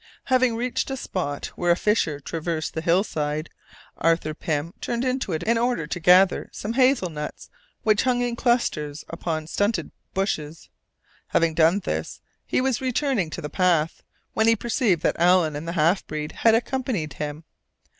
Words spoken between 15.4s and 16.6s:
and the half breed had